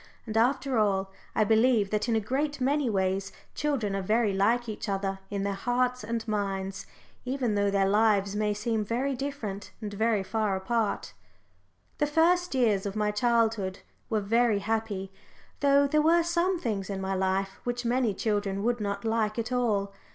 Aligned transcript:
And 0.25 0.35
after 0.35 0.79
all, 0.79 1.11
I 1.35 1.43
believe 1.43 1.91
that 1.91 2.09
in 2.09 2.15
a 2.15 2.19
great 2.19 2.59
many 2.59 2.89
ways 2.89 3.31
children 3.53 3.95
are 3.95 4.01
very 4.01 4.33
like 4.33 4.67
each 4.67 4.89
other 4.89 5.19
in 5.29 5.43
their 5.43 5.53
hearts 5.53 6.03
and 6.03 6.27
minds, 6.27 6.87
even 7.23 7.53
though 7.53 7.69
their 7.69 7.87
lives 7.87 8.35
may 8.35 8.55
seem 8.55 8.83
very 8.83 9.13
different 9.15 9.69
and 9.79 9.93
very 9.93 10.23
far 10.23 10.55
apart. 10.55 11.13
The 11.99 12.07
first 12.07 12.55
years 12.55 12.87
of 12.87 12.95
my 12.95 13.11
childhood 13.11 13.81
were 14.09 14.21
very 14.21 14.57
happy, 14.57 15.11
though 15.59 15.85
there 15.85 16.01
were 16.01 16.23
some 16.23 16.57
things 16.59 16.89
in 16.89 16.99
my 16.99 17.13
life 17.13 17.59
which 17.63 17.85
many 17.85 18.15
children 18.15 18.63
would 18.63 18.79
not 18.79 19.05
like 19.05 19.37
at 19.37 19.51
all. 19.51 19.93